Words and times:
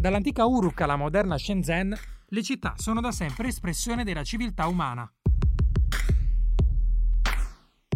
Dall'antica 0.00 0.46
Uruk 0.46 0.80
alla 0.80 0.96
moderna 0.96 1.36
Shenzhen, 1.36 1.94
le 2.28 2.42
città 2.42 2.72
sono 2.78 3.02
da 3.02 3.12
sempre 3.12 3.48
espressione 3.48 4.02
della 4.02 4.24
civiltà 4.24 4.66
umana. 4.66 5.06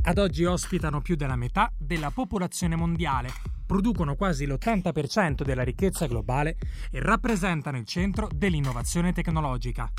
Ad 0.03 0.19
oggi 0.19 0.45
ospitano 0.45 1.01
più 1.01 1.17
della 1.17 1.35
metà 1.35 1.73
della 1.79 2.11
popolazione 2.11 2.77
mondiale, 2.77 3.31
producono 3.65 4.17
quasi 4.17 4.45
l'80% 4.45 5.45
della 5.45 5.63
ricchezza 5.63 6.07
globale 6.07 6.59
e 6.91 7.01
rappresentano 7.01 7.79
il 7.79 7.87
centro 7.87 8.29
dell'innovazione 8.31 9.15
tecnologica. 9.15 9.91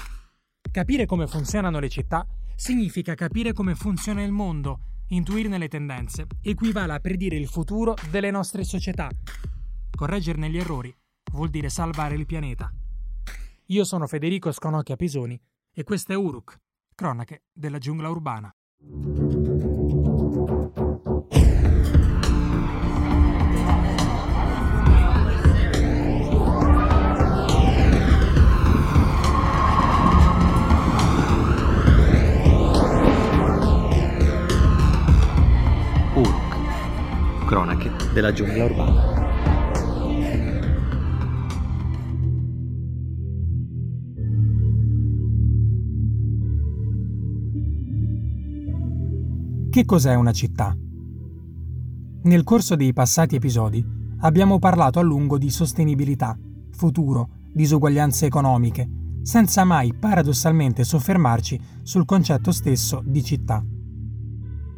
Capire 0.71 1.07
come 1.07 1.25
funzionano 1.25 1.79
le 1.79 1.89
città 1.89 2.23
significa 2.53 3.15
capire 3.15 3.51
come 3.51 3.73
funziona 3.73 4.21
il 4.21 4.31
mondo, 4.31 5.01
intuirne 5.07 5.57
le 5.57 5.69
tendenze, 5.69 6.27
equivale 6.43 6.93
a 6.93 6.99
predire 6.99 7.35
il 7.35 7.47
futuro 7.47 7.95
delle 8.11 8.29
nostre 8.29 8.63
società. 8.63 9.09
Correggerne 9.89 10.51
gli 10.51 10.59
errori 10.59 10.95
vuol 11.35 11.49
dire 11.49 11.69
salvare 11.69 12.15
il 12.15 12.25
pianeta. 12.25 12.71
Io 13.67 13.83
sono 13.83 14.07
Federico 14.07 14.51
Sconocchia 14.51 14.95
Pisoni 14.95 15.39
e 15.71 15.83
questo 15.83 16.13
è 16.13 16.15
Uruk, 16.15 16.59
cronache 16.95 17.43
della 17.53 17.77
giungla 17.77 18.09
urbana. 18.09 18.55
cronache 37.45 37.91
della 38.11 38.33
giungla 38.33 38.65
urbana. 38.65 39.14
Che 49.75 49.83
cos'è 49.83 50.15
una 50.15 50.31
città? 50.31 50.73
Nel 52.23 52.43
corso 52.45 52.77
dei 52.77 52.93
passati 52.93 53.35
episodi 53.35 53.85
abbiamo 54.19 54.57
parlato 54.57 54.99
a 54.99 55.01
lungo 55.01 55.37
di 55.37 55.49
sostenibilità, 55.49 56.39
futuro, 56.71 57.27
disuguaglianze 57.51 58.25
economiche, 58.25 58.89
senza 59.21 59.65
mai 59.65 59.93
paradossalmente 59.93 60.85
soffermarci 60.85 61.59
sul 61.81 62.05
concetto 62.05 62.53
stesso 62.53 63.03
di 63.05 63.21
città. 63.21 63.61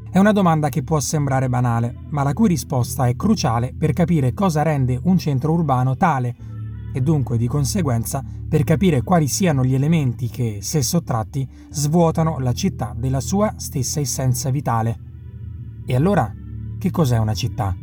È 0.10 0.18
una 0.18 0.32
domanda 0.32 0.70
che 0.70 0.82
può 0.82 1.00
sembrare 1.00 1.48
banale, 1.48 1.96
ma 2.10 2.24
la 2.24 2.34
cui 2.34 2.48
risposta 2.48 3.06
è 3.06 3.16
cruciale 3.16 3.76
per 3.78 3.94
capire 3.94 4.34
cosa 4.34 4.64
rende 4.64 5.00
un 5.04 5.20
centro 5.20 5.52
urbano 5.54 5.96
tale 5.96 6.36
e 6.94 7.02
dunque 7.02 7.38
di 7.38 7.48
conseguenza 7.48 8.24
per 8.48 8.64
capire 8.64 9.04
quali 9.04 9.28
siano 9.28 9.64
gli 9.64 9.74
elementi 9.74 10.30
che, 10.30 10.60
se 10.62 10.82
sottratti, 10.82 11.48
svuotano 11.70 12.40
la 12.40 12.54
città 12.54 12.94
della 12.98 13.20
sua 13.20 13.54
stessa 13.58 14.00
essenza 14.00 14.50
vitale. 14.50 15.00
E 15.86 15.96
allora, 15.96 16.34
che 16.78 16.92
cos'è 16.92 17.18
una 17.18 17.34
città? 17.34 17.76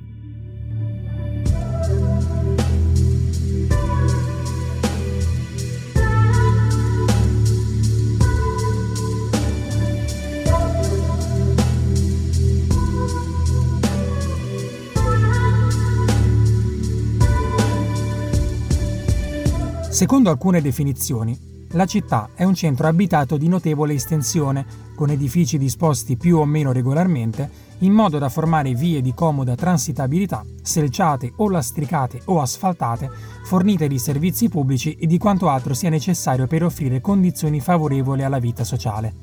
Secondo 19.94 20.28
alcune 20.28 20.60
definizioni, 20.60 21.38
la 21.68 21.86
città 21.86 22.30
è 22.34 22.42
un 22.42 22.52
centro 22.52 22.88
abitato 22.88 23.36
di 23.36 23.46
notevole 23.46 23.94
estensione, 23.94 24.66
con 24.96 25.08
edifici 25.08 25.56
disposti 25.56 26.16
più 26.16 26.38
o 26.38 26.44
meno 26.44 26.72
regolarmente, 26.72 27.48
in 27.78 27.92
modo 27.92 28.18
da 28.18 28.28
formare 28.28 28.74
vie 28.74 29.00
di 29.00 29.14
comoda 29.14 29.54
transitabilità, 29.54 30.44
selciate 30.60 31.34
o 31.36 31.48
lastricate 31.48 32.22
o 32.24 32.40
asfaltate, 32.40 33.08
fornite 33.44 33.86
di 33.86 34.00
servizi 34.00 34.48
pubblici 34.48 34.96
e 34.96 35.06
di 35.06 35.16
quanto 35.16 35.48
altro 35.48 35.74
sia 35.74 35.90
necessario 35.90 36.48
per 36.48 36.64
offrire 36.64 37.00
condizioni 37.00 37.60
favorevoli 37.60 38.24
alla 38.24 38.40
vita 38.40 38.64
sociale. 38.64 39.14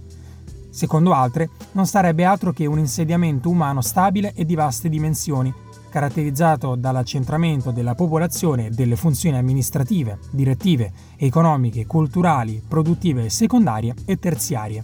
Secondo 0.70 1.12
altre, 1.12 1.50
non 1.74 1.86
sarebbe 1.86 2.24
altro 2.24 2.54
che 2.54 2.66
un 2.66 2.80
insediamento 2.80 3.50
umano 3.50 3.82
stabile 3.82 4.32
e 4.34 4.46
di 4.46 4.56
vaste 4.56 4.88
dimensioni, 4.88 5.54
caratterizzato 5.92 6.76
dall'accentramento 6.76 7.72
della 7.72 7.94
popolazione 7.94 8.70
delle 8.70 8.96
funzioni 8.96 9.38
amministrative, 9.38 10.20
direttive, 10.32 10.92
economiche, 11.18 11.86
culturali, 11.86 12.64
produttive 12.66 13.30
secondarie 13.30 13.94
e 14.06 14.18
terziarie. 14.18 14.84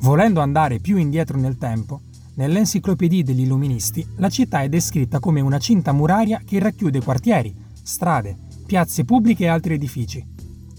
Volendo 0.00 0.40
andare 0.40 0.80
più 0.80 0.96
indietro 0.96 1.38
nel 1.38 1.56
tempo, 1.58 2.00
nell'Enciclopedia 2.34 3.22
degli 3.22 3.42
Illuministi 3.42 4.04
la 4.16 4.28
città 4.28 4.62
è 4.62 4.68
descritta 4.68 5.20
come 5.20 5.40
una 5.40 5.58
cinta 5.58 5.92
muraria 5.92 6.42
che 6.44 6.58
racchiude 6.58 7.00
quartieri, 7.00 7.54
strade, 7.82 8.36
piazze 8.66 9.04
pubbliche 9.04 9.44
e 9.44 9.48
altri 9.48 9.74
edifici. 9.74 10.26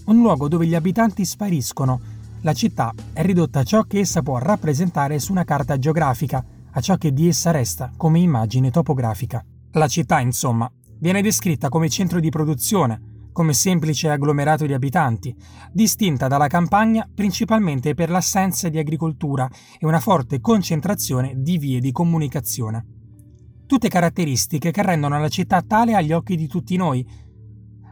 Un 0.04 0.16
luogo 0.18 0.48
dove 0.48 0.66
gli 0.66 0.74
abitanti 0.74 1.24
spariscono. 1.24 2.00
La 2.42 2.52
città 2.52 2.92
è 3.14 3.22
ridotta 3.22 3.60
a 3.60 3.64
ciò 3.64 3.84
che 3.84 4.00
essa 4.00 4.20
può 4.20 4.36
rappresentare 4.36 5.18
su 5.18 5.32
una 5.32 5.44
carta 5.44 5.78
geografica, 5.78 6.44
a 6.76 6.80
ciò 6.80 6.96
che 6.96 7.12
di 7.12 7.28
essa 7.28 7.50
resta 7.50 7.92
come 7.96 8.18
immagine 8.18 8.70
topografica. 8.70 9.44
La 9.72 9.88
città, 9.88 10.20
insomma, 10.20 10.70
viene 10.98 11.22
descritta 11.22 11.68
come 11.68 11.88
centro 11.88 12.20
di 12.20 12.30
produzione, 12.30 13.28
come 13.32 13.52
semplice 13.52 14.08
agglomerato 14.08 14.64
di 14.64 14.72
abitanti, 14.72 15.34
distinta 15.72 16.28
dalla 16.28 16.46
campagna 16.46 17.08
principalmente 17.12 17.94
per 17.94 18.10
l'assenza 18.10 18.68
di 18.68 18.78
agricoltura 18.78 19.48
e 19.78 19.86
una 19.86 20.00
forte 20.00 20.40
concentrazione 20.40 21.34
di 21.36 21.58
vie 21.58 21.80
di 21.80 21.90
comunicazione. 21.90 22.86
Tutte 23.66 23.88
caratteristiche 23.88 24.70
che 24.70 24.82
rendono 24.82 25.18
la 25.18 25.28
città 25.28 25.62
tale 25.62 25.94
agli 25.94 26.12
occhi 26.12 26.36
di 26.36 26.46
tutti 26.46 26.76
noi, 26.76 27.04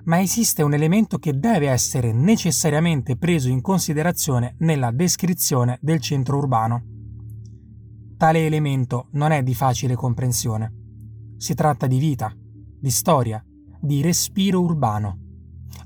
ma 0.04 0.20
esiste 0.20 0.62
un 0.62 0.75
elemento 0.75 1.19
che 1.19 1.38
deve 1.38 1.69
essere 1.69 2.12
necessariamente 2.12 3.16
preso 3.16 3.49
in 3.49 3.60
considerazione 3.60 4.56
nella 4.59 4.91
descrizione 4.91 5.78
del 5.81 6.00
centro 6.00 6.38
urbano. 6.38 7.01
Tale 8.22 8.46
elemento 8.46 9.08
non 9.14 9.32
è 9.32 9.42
di 9.42 9.52
facile 9.52 9.96
comprensione. 9.96 10.72
Si 11.38 11.54
tratta 11.54 11.88
di 11.88 11.98
vita, 11.98 12.32
di 12.32 12.88
storia, 12.88 13.44
di 13.80 14.00
respiro 14.00 14.60
urbano. 14.60 15.18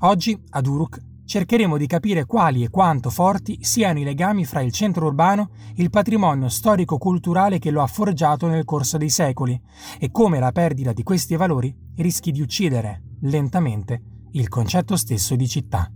Oggi, 0.00 0.38
ad 0.50 0.66
Uruk, 0.66 1.00
cercheremo 1.24 1.78
di 1.78 1.86
capire 1.86 2.26
quali 2.26 2.62
e 2.62 2.69
quanto 2.69 3.08
forti 3.08 3.64
siano 3.64 4.00
i 4.00 4.04
legami 4.04 4.44
fra 4.44 4.60
il 4.60 4.70
centro 4.70 5.06
urbano, 5.06 5.48
il 5.76 5.88
patrimonio 5.88 6.50
storico-culturale 6.50 7.58
che 7.58 7.70
lo 7.70 7.80
ha 7.80 7.86
forgiato 7.86 8.48
nel 8.48 8.66
corso 8.66 8.98
dei 8.98 9.08
secoli 9.08 9.58
e 9.98 10.10
come 10.10 10.38
la 10.38 10.53
perdita 10.53 10.92
di 10.92 11.03
questi 11.03 11.36
valori 11.36 11.74
rischi 11.94 12.32
di 12.32 12.42
uccidere, 12.42 13.14
lentamente, 13.22 14.03
il 14.32 14.48
concetto 14.48 14.97
stesso 14.97 15.36
di 15.36 15.48
città. 15.48 15.91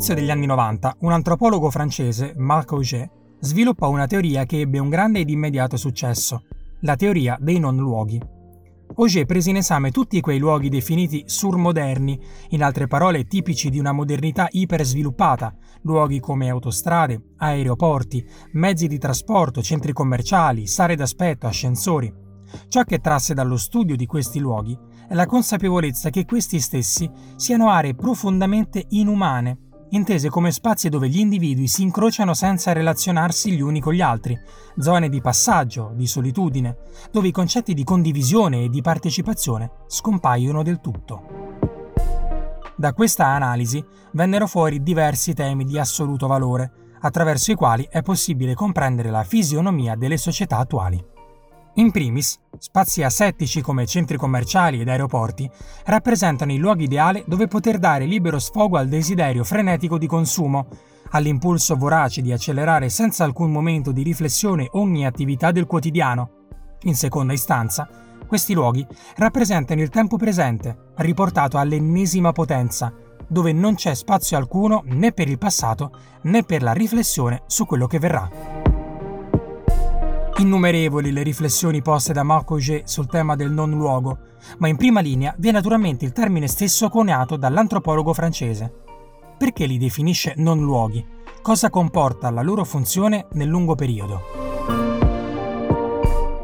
All'inizio 0.00 0.26
degli 0.26 0.34
anni 0.34 0.46
90, 0.46 0.96
un 1.00 1.12
antropologo 1.12 1.68
francese, 1.68 2.32
Marc 2.38 2.72
Auger, 2.72 3.06
sviluppò 3.38 3.90
una 3.90 4.06
teoria 4.06 4.46
che 4.46 4.60
ebbe 4.60 4.78
un 4.78 4.88
grande 4.88 5.18
ed 5.18 5.28
immediato 5.28 5.76
successo, 5.76 6.44
la 6.80 6.96
teoria 6.96 7.36
dei 7.38 7.58
non 7.58 7.76
luoghi. 7.76 8.18
Auger 8.96 9.26
prese 9.26 9.50
in 9.50 9.56
esame 9.56 9.90
tutti 9.90 10.22
quei 10.22 10.38
luoghi 10.38 10.70
definiti 10.70 11.24
surmoderni, 11.26 12.18
in 12.48 12.62
altre 12.62 12.86
parole 12.86 13.26
tipici 13.26 13.68
di 13.68 13.78
una 13.78 13.92
modernità 13.92 14.48
ipersviluppata, 14.50 15.54
luoghi 15.82 16.18
come 16.18 16.48
autostrade, 16.48 17.34
aeroporti, 17.36 18.26
mezzi 18.52 18.86
di 18.86 18.96
trasporto, 18.96 19.60
centri 19.60 19.92
commerciali, 19.92 20.66
sale 20.66 20.96
d'aspetto, 20.96 21.46
ascensori. 21.46 22.10
Ciò 22.68 22.84
che 22.84 23.00
trasse 23.00 23.34
dallo 23.34 23.58
studio 23.58 23.96
di 23.96 24.06
questi 24.06 24.38
luoghi 24.38 24.74
è 25.06 25.12
la 25.12 25.26
consapevolezza 25.26 26.08
che 26.08 26.24
questi 26.24 26.58
stessi 26.58 27.08
siano 27.36 27.68
aree 27.68 27.94
profondamente 27.94 28.86
inumane 28.88 29.68
intese 29.90 30.28
come 30.28 30.52
spazi 30.52 30.88
dove 30.88 31.08
gli 31.08 31.18
individui 31.18 31.66
si 31.66 31.82
incrociano 31.82 32.34
senza 32.34 32.72
relazionarsi 32.72 33.52
gli 33.52 33.60
uni 33.60 33.80
con 33.80 33.92
gli 33.92 34.00
altri, 34.00 34.38
zone 34.78 35.08
di 35.08 35.20
passaggio, 35.20 35.92
di 35.94 36.06
solitudine, 36.06 36.76
dove 37.10 37.28
i 37.28 37.32
concetti 37.32 37.74
di 37.74 37.84
condivisione 37.84 38.64
e 38.64 38.68
di 38.68 38.80
partecipazione 38.80 39.70
scompaiono 39.86 40.62
del 40.62 40.80
tutto. 40.80 41.22
Da 42.76 42.92
questa 42.92 43.26
analisi 43.26 43.84
vennero 44.12 44.46
fuori 44.46 44.82
diversi 44.82 45.34
temi 45.34 45.64
di 45.64 45.78
assoluto 45.78 46.26
valore, 46.26 46.72
attraverso 47.00 47.52
i 47.52 47.54
quali 47.54 47.86
è 47.90 48.02
possibile 48.02 48.54
comprendere 48.54 49.10
la 49.10 49.24
fisionomia 49.24 49.96
delle 49.96 50.16
società 50.16 50.58
attuali. 50.58 51.02
In 51.74 51.92
primis, 51.92 52.36
spazi 52.58 53.04
asettici 53.04 53.60
come 53.60 53.86
centri 53.86 54.16
commerciali 54.16 54.80
ed 54.80 54.88
aeroporti 54.88 55.48
rappresentano 55.84 56.52
il 56.52 56.58
luogo 56.58 56.82
ideale 56.82 57.22
dove 57.26 57.46
poter 57.46 57.78
dare 57.78 58.06
libero 58.06 58.40
sfogo 58.40 58.76
al 58.76 58.88
desiderio 58.88 59.44
frenetico 59.44 59.96
di 59.96 60.08
consumo, 60.08 60.66
all'impulso 61.10 61.76
vorace 61.76 62.22
di 62.22 62.32
accelerare 62.32 62.88
senza 62.88 63.24
alcun 63.24 63.52
momento 63.52 63.92
di 63.92 64.02
riflessione 64.02 64.68
ogni 64.72 65.06
attività 65.06 65.52
del 65.52 65.66
quotidiano. 65.66 66.30
In 66.82 66.96
seconda 66.96 67.32
istanza, 67.32 67.88
questi 68.26 68.52
luoghi 68.52 68.84
rappresentano 69.16 69.80
il 69.80 69.90
tempo 69.90 70.16
presente, 70.16 70.92
riportato 70.96 71.56
all'ennesima 71.56 72.32
potenza, 72.32 72.92
dove 73.28 73.52
non 73.52 73.76
c'è 73.76 73.94
spazio 73.94 74.36
alcuno 74.36 74.82
né 74.86 75.12
per 75.12 75.28
il 75.28 75.38
passato 75.38 75.92
né 76.22 76.42
per 76.42 76.62
la 76.62 76.72
riflessione 76.72 77.42
su 77.46 77.64
quello 77.64 77.86
che 77.86 77.98
verrà. 78.00 78.59
Innumerevoli 80.40 81.12
le 81.12 81.22
riflessioni 81.22 81.82
poste 81.82 82.14
da 82.14 82.22
Marc 82.22 82.50
Auger 82.50 82.80
sul 82.86 83.06
tema 83.06 83.36
del 83.36 83.50
non 83.50 83.72
luogo, 83.72 84.16
ma 84.56 84.68
in 84.68 84.76
prima 84.76 85.00
linea 85.00 85.34
vi 85.36 85.50
è 85.50 85.52
naturalmente 85.52 86.06
il 86.06 86.12
termine 86.12 86.46
stesso 86.46 86.88
coniato 86.88 87.36
dall'antropologo 87.36 88.14
francese. 88.14 88.72
Perché 89.36 89.66
li 89.66 89.76
definisce 89.76 90.32
non 90.38 90.60
luoghi? 90.60 91.06
Cosa 91.42 91.68
comporta 91.68 92.30
la 92.30 92.40
loro 92.40 92.64
funzione 92.64 93.26
nel 93.32 93.48
lungo 93.48 93.74
periodo? 93.74 94.22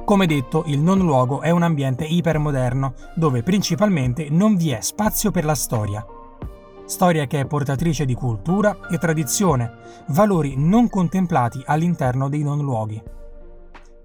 Come 0.05 0.27
detto, 0.27 0.65
il 0.67 0.81
non 0.81 0.99
luogo 0.99 1.41
è 1.41 1.49
un 1.49 1.63
ambiente 1.63 2.05
ipermoderno, 2.05 2.93
dove 3.15 3.43
principalmente 3.43 4.27
non 4.29 4.57
vi 4.57 4.73
è 4.73 4.81
spazio 4.83 5.31
per 5.31 5.47
la 5.47 5.55
storia. 5.55 6.05
Storia 6.85 7.27
che 7.27 7.41
è 7.41 7.47
portatrice 7.47 8.05
di 8.05 8.13
cultura 8.13 8.77
e 8.91 8.99
tradizione, 8.99 9.73
valori 10.09 10.53
non 10.55 10.91
contemplati 10.91 11.63
all'interno 11.65 12.29
dei 12.29 12.43
non 12.43 12.59
luoghi. 12.59 13.03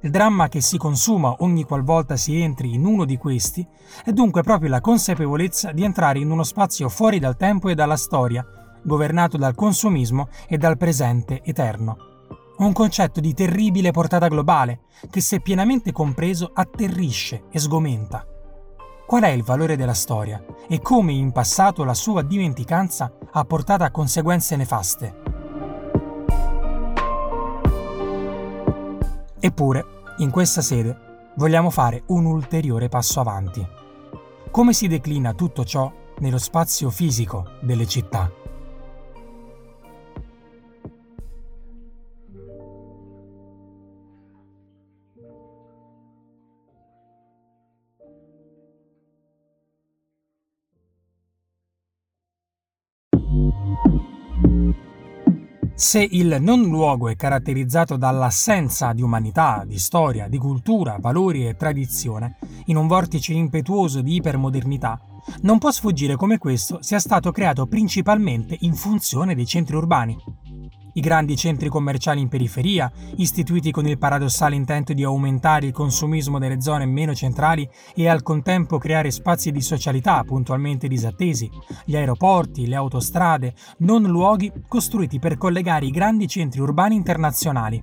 Il 0.03 0.09
dramma 0.09 0.49
che 0.49 0.61
si 0.61 0.79
consuma 0.79 1.35
ogni 1.39 1.63
qualvolta 1.63 2.15
si 2.15 2.41
entri 2.41 2.73
in 2.73 2.85
uno 2.85 3.05
di 3.05 3.17
questi 3.17 3.65
è 4.03 4.11
dunque 4.11 4.41
proprio 4.41 4.69
la 4.69 4.81
consapevolezza 4.81 5.71
di 5.73 5.83
entrare 5.83 6.17
in 6.17 6.31
uno 6.31 6.43
spazio 6.43 6.89
fuori 6.89 7.19
dal 7.19 7.37
tempo 7.37 7.69
e 7.69 7.75
dalla 7.75 7.97
storia, 7.97 8.43
governato 8.81 9.37
dal 9.37 9.53
consumismo 9.53 10.29
e 10.47 10.57
dal 10.57 10.77
presente 10.77 11.41
eterno. 11.43 11.97
Un 12.57 12.73
concetto 12.73 13.19
di 13.19 13.35
terribile 13.35 13.91
portata 13.91 14.27
globale 14.27 14.81
che, 15.11 15.21
se 15.21 15.39
pienamente 15.39 15.91
compreso, 15.91 16.49
atterrisce 16.51 17.43
e 17.51 17.59
sgomenta. 17.59 18.25
Qual 19.05 19.21
è 19.21 19.29
il 19.29 19.43
valore 19.43 19.75
della 19.75 19.93
storia 19.93 20.43
e 20.67 20.79
come 20.81 21.11
in 21.11 21.31
passato 21.31 21.83
la 21.83 21.93
sua 21.93 22.23
dimenticanza 22.23 23.13
ha 23.33 23.43
portato 23.43 23.83
a 23.83 23.91
conseguenze 23.91 24.55
nefaste? 24.55 25.40
Eppure, 29.43 29.85
in 30.17 30.29
questa 30.29 30.61
sede, 30.61 30.95
vogliamo 31.37 31.71
fare 31.71 32.03
un 32.07 32.25
ulteriore 32.25 32.89
passo 32.89 33.19
avanti. 33.19 33.67
Come 34.51 34.71
si 34.71 34.87
declina 34.87 35.33
tutto 35.33 35.65
ciò 35.65 35.91
nello 36.19 36.37
spazio 36.37 36.91
fisico 36.91 37.53
delle 37.61 37.87
città? 37.87 38.31
Se 55.81 55.99
il 55.99 56.37
non 56.39 56.61
luogo 56.61 57.09
è 57.09 57.15
caratterizzato 57.15 57.97
dall'assenza 57.97 58.93
di 58.93 59.01
umanità, 59.01 59.63
di 59.65 59.79
storia, 59.79 60.27
di 60.27 60.37
cultura, 60.37 60.97
valori 60.99 61.47
e 61.47 61.55
tradizione, 61.55 62.37
in 62.65 62.77
un 62.77 62.85
vortice 62.85 63.33
impetuoso 63.33 64.01
di 64.01 64.13
ipermodernità, 64.13 65.01
non 65.41 65.57
può 65.57 65.71
sfuggire 65.71 66.15
come 66.15 66.37
questo 66.37 66.83
sia 66.83 66.99
stato 66.99 67.31
creato 67.31 67.65
principalmente 67.65 68.55
in 68.59 68.75
funzione 68.75 69.33
dei 69.33 69.47
centri 69.47 69.75
urbani. 69.75 70.15
I 70.93 71.01
grandi 71.01 71.37
centri 71.37 71.69
commerciali 71.69 72.19
in 72.19 72.27
periferia, 72.27 72.91
istituiti 73.15 73.71
con 73.71 73.87
il 73.87 73.97
paradossale 73.97 74.55
intento 74.55 74.91
di 74.93 75.03
aumentare 75.03 75.67
il 75.67 75.71
consumismo 75.71 76.37
delle 76.37 76.61
zone 76.61 76.85
meno 76.85 77.13
centrali 77.15 77.69
e 77.95 78.07
al 78.09 78.23
contempo 78.23 78.77
creare 78.77 79.09
spazi 79.11 79.51
di 79.51 79.61
socialità 79.61 80.23
puntualmente 80.23 80.87
disattesi, 80.87 81.49
gli 81.85 81.95
aeroporti, 81.95 82.67
le 82.67 82.75
autostrade, 82.75 83.53
non 83.79 84.03
luoghi 84.03 84.51
costruiti 84.67 85.19
per 85.19 85.37
collegare 85.37 85.85
i 85.85 85.91
grandi 85.91 86.27
centri 86.27 86.59
urbani 86.59 86.95
internazionali. 86.95 87.81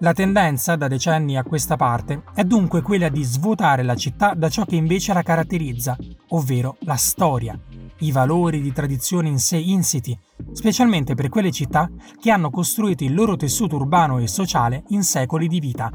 La 0.00 0.12
tendenza, 0.12 0.76
da 0.76 0.88
decenni 0.88 1.38
a 1.38 1.42
questa 1.42 1.76
parte, 1.76 2.22
è 2.34 2.44
dunque 2.44 2.82
quella 2.82 3.08
di 3.08 3.22
svuotare 3.22 3.82
la 3.82 3.94
città 3.96 4.34
da 4.34 4.50
ciò 4.50 4.66
che 4.66 4.76
invece 4.76 5.14
la 5.14 5.22
caratterizza, 5.22 5.96
ovvero 6.28 6.76
la 6.80 6.96
storia, 6.96 7.58
i 8.00 8.12
valori 8.12 8.60
di 8.60 8.72
tradizione 8.72 9.28
in 9.28 9.38
sé 9.38 9.56
insiti, 9.56 10.18
specialmente 10.52 11.14
per 11.14 11.28
quelle 11.28 11.50
città 11.50 11.90
che 12.20 12.30
hanno 12.30 12.50
costruito 12.50 13.04
il 13.04 13.14
loro 13.14 13.36
tessuto 13.36 13.76
urbano 13.76 14.18
e 14.18 14.26
sociale 14.26 14.84
in 14.88 15.02
secoli 15.02 15.48
di 15.48 15.60
vita. 15.60 15.90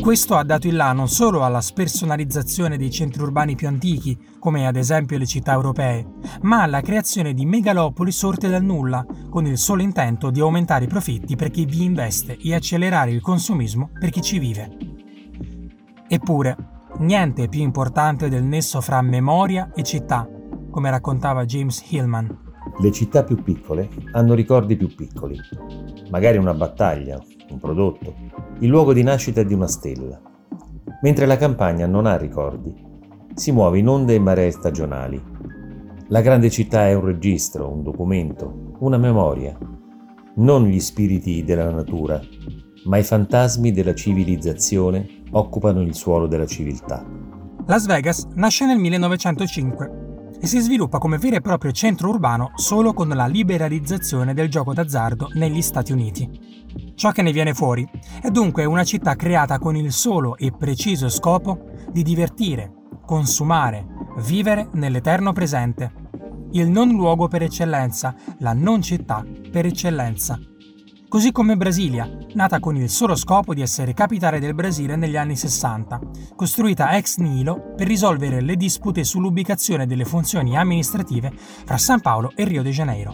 Questo 0.00 0.34
ha 0.34 0.42
dato 0.44 0.66
il 0.66 0.76
là 0.76 0.92
non 0.92 1.08
solo 1.08 1.44
alla 1.44 1.60
spersonalizzazione 1.60 2.78
dei 2.78 2.90
centri 2.90 3.20
urbani 3.20 3.54
più 3.54 3.68
antichi, 3.68 4.18
come 4.38 4.66
ad 4.66 4.76
esempio 4.76 5.18
le 5.18 5.26
città 5.26 5.52
europee, 5.52 6.06
ma 6.40 6.62
alla 6.62 6.80
creazione 6.80 7.34
di 7.34 7.44
megalopoli 7.44 8.10
sorte 8.10 8.48
dal 8.48 8.64
nulla, 8.64 9.04
con 9.28 9.46
il 9.46 9.58
solo 9.58 9.82
intento 9.82 10.30
di 10.30 10.40
aumentare 10.40 10.86
i 10.86 10.88
profitti 10.88 11.36
per 11.36 11.50
chi 11.50 11.66
vi 11.66 11.84
investe 11.84 12.38
e 12.38 12.54
accelerare 12.54 13.10
il 13.10 13.20
consumismo 13.20 13.90
per 14.00 14.08
chi 14.08 14.22
ci 14.22 14.38
vive. 14.38 14.74
Eppure, 16.08 16.56
niente 17.00 17.44
è 17.44 17.48
più 17.48 17.60
importante 17.62 18.28
del 18.28 18.44
nesso 18.44 18.80
fra 18.80 19.00
memoria 19.02 19.70
e 19.74 19.82
città, 19.82 20.28
come 20.70 20.90
raccontava 20.90 21.44
James 21.44 21.82
Hillman. 21.90 22.48
Le 22.78 22.92
città 22.92 23.24
più 23.24 23.42
piccole 23.42 23.88
hanno 24.12 24.34
ricordi 24.34 24.76
più 24.76 24.94
piccoli, 24.94 25.38
magari 26.10 26.36
una 26.36 26.54
battaglia, 26.54 27.18
un 27.50 27.58
prodotto, 27.58 28.14
il 28.60 28.68
luogo 28.68 28.92
di 28.92 29.02
nascita 29.02 29.42
di 29.42 29.54
una 29.54 29.66
stella, 29.66 30.20
mentre 31.02 31.26
la 31.26 31.36
campagna 31.36 31.86
non 31.86 32.06
ha 32.06 32.16
ricordi, 32.16 32.74
si 33.34 33.50
muove 33.50 33.78
in 33.78 33.88
onde 33.88 34.14
e 34.14 34.18
maree 34.18 34.50
stagionali. 34.50 35.22
La 36.08 36.20
grande 36.20 36.50
città 36.50 36.86
è 36.86 36.94
un 36.94 37.04
registro, 37.04 37.70
un 37.70 37.82
documento, 37.82 38.74
una 38.80 38.98
memoria, 38.98 39.56
non 40.36 40.64
gli 40.64 40.80
spiriti 40.80 41.44
della 41.44 41.70
natura, 41.70 42.20
ma 42.84 42.96
i 42.98 43.02
fantasmi 43.02 43.72
della 43.72 43.94
civilizzazione 43.94 45.19
occupano 45.32 45.80
il 45.82 45.94
suolo 45.94 46.26
della 46.26 46.46
civiltà. 46.46 47.04
Las 47.66 47.86
Vegas 47.86 48.26
nasce 48.34 48.66
nel 48.66 48.78
1905 48.78 50.08
e 50.40 50.46
si 50.46 50.58
sviluppa 50.58 50.98
come 50.98 51.18
vero 51.18 51.36
e 51.36 51.40
proprio 51.40 51.70
centro 51.70 52.08
urbano 52.08 52.52
solo 52.54 52.94
con 52.94 53.08
la 53.08 53.26
liberalizzazione 53.26 54.32
del 54.32 54.48
gioco 54.48 54.72
d'azzardo 54.72 55.30
negli 55.34 55.60
Stati 55.60 55.92
Uniti. 55.92 56.28
Ciò 56.94 57.10
che 57.10 57.22
ne 57.22 57.32
viene 57.32 57.52
fuori 57.52 57.88
è 58.22 58.30
dunque 58.30 58.64
una 58.64 58.84
città 58.84 59.14
creata 59.16 59.58
con 59.58 59.76
il 59.76 59.92
solo 59.92 60.36
e 60.36 60.50
preciso 60.50 61.08
scopo 61.08 61.66
di 61.92 62.02
divertire, 62.02 62.72
consumare, 63.04 63.86
vivere 64.24 64.68
nell'eterno 64.72 65.32
presente. 65.32 65.92
Il 66.52 66.68
non 66.68 66.88
luogo 66.88 67.28
per 67.28 67.42
eccellenza, 67.42 68.14
la 68.38 68.52
non 68.54 68.82
città 68.82 69.24
per 69.50 69.66
eccellenza 69.66 70.38
così 71.10 71.32
come 71.32 71.56
Brasilia, 71.56 72.08
nata 72.34 72.60
con 72.60 72.76
il 72.76 72.88
solo 72.88 73.16
scopo 73.16 73.52
di 73.52 73.62
essere 73.62 73.94
capitale 73.94 74.38
del 74.38 74.54
Brasile 74.54 74.94
negli 74.94 75.16
anni 75.16 75.34
60, 75.34 75.98
costruita 76.36 76.96
ex 76.96 77.16
nihilo 77.16 77.74
per 77.76 77.88
risolvere 77.88 78.40
le 78.40 78.54
dispute 78.54 79.02
sull'ubicazione 79.02 79.88
delle 79.88 80.04
funzioni 80.04 80.56
amministrative 80.56 81.32
fra 81.34 81.78
San 81.78 82.00
Paolo 82.00 82.30
e 82.36 82.44
Rio 82.44 82.62
de 82.62 82.70
Janeiro. 82.70 83.12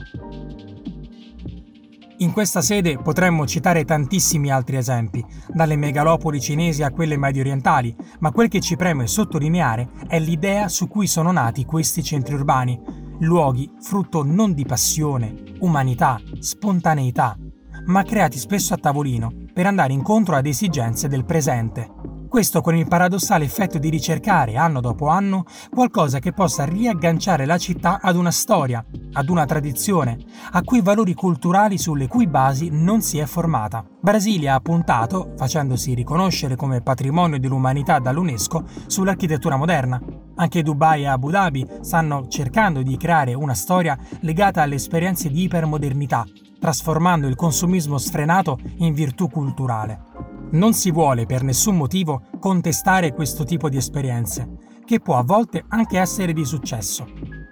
In 2.19 2.33
questa 2.33 2.61
sede 2.61 2.99
potremmo 2.99 3.47
citare 3.47 3.87
tantissimi 3.87 4.51
altri 4.51 4.77
esempi, 4.77 5.25
dalle 5.49 5.77
megalopoli 5.77 6.39
cinesi 6.39 6.83
a 6.83 6.91
quelle 6.91 7.17
mediorientali, 7.17 7.97
ma 8.19 8.31
quel 8.31 8.49
che 8.49 8.61
ci 8.61 8.77
preme 8.77 9.07
sottolineare 9.07 9.89
è 10.07 10.21
l'idea 10.21 10.69
su 10.69 10.87
cui 10.87 11.07
sono 11.07 11.33
nati 11.33 11.65
questi 11.65 12.03
centri 12.03 12.35
urbani, 12.35 12.79
luoghi 13.21 13.71
frutto 13.81 14.23
non 14.23 14.53
di 14.53 14.67
passione, 14.67 15.55
umanità, 15.61 16.21
spontaneità, 16.41 17.39
ma 17.87 18.03
creati 18.03 18.39
spesso 18.39 18.75
a 18.75 18.79
tavolino 18.79 19.33
per 19.53 19.67
andare 19.67 19.93
incontro 19.93 20.37
ad 20.37 20.47
esigenze 20.47 21.09
del 21.09 21.25
presente. 21.25 21.96
Questo 22.37 22.61
con 22.61 22.77
il 22.77 22.87
paradossale 22.87 23.47
effetto 23.47 23.79
di 23.79 23.89
ricercare 23.89 24.59
anno 24.59 24.83
dopo 24.83 25.07
anno 25.07 25.47
qualcosa 25.71 26.19
che 26.19 26.35
possa 26.35 26.67
riagganciare 26.67 27.47
la 27.47 27.57
città 27.57 27.99
ad 27.99 28.15
una 28.15 28.31
storia, 28.31 28.85
ad 29.15 29.31
una 29.31 29.47
tradizione, 29.47 30.19
a 30.51 30.63
quei 30.63 30.83
valori 30.83 31.15
culturali 31.15 31.79
sulle 31.79 32.09
cui 32.09 32.27
basi 32.27 32.69
non 32.71 33.01
si 33.01 33.17
è 33.17 33.25
formata. 33.25 33.83
Brasilia 34.03 34.53
ha 34.53 34.61
puntato, 34.61 35.33
facendosi 35.35 35.95
riconoscere 35.95 36.57
come 36.57 36.83
patrimonio 36.83 37.41
dell'umanità 37.41 38.01
dall'UNESCO, 38.01 38.65
sull'architettura 38.87 39.57
moderna. 39.57 39.99
Anche 40.35 40.63
Dubai 40.63 41.05
e 41.05 41.07
Abu 41.07 41.31
Dhabi 41.31 41.67
stanno 41.81 42.29
cercando 42.29 42.83
di 42.83 42.99
creare 42.99 43.33
una 43.33 43.55
storia 43.55 43.99
legata 44.21 44.61
alle 44.61 44.75
esperienze 44.75 45.31
di 45.31 45.45
ipermodernità, 45.45 46.27
trasformando 46.61 47.29
il 47.29 47.35
consumismo 47.35 47.97
sfrenato 47.97 48.59
in 48.77 48.93
virtù 48.93 49.31
culturale. 49.31 50.36
Non 50.51 50.75
si 50.75 50.93
vuole 50.93 51.27
per 51.27 51.43
nessun 51.43 51.77
motivo 51.77 52.23
contestare 52.39 53.13
questo 53.13 53.45
tipo 53.45 53.69
di 53.69 53.77
esperienze, 53.77 54.49
che 54.85 55.01
può 55.01 55.19
a 55.19 55.25
volte 55.25 55.65
anche 55.69 55.99
essere 55.99 56.33
di 56.33 56.45
successo. 56.45 57.05